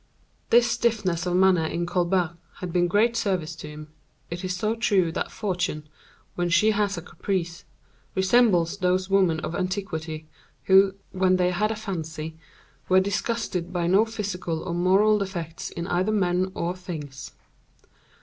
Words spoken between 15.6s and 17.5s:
in either men or things.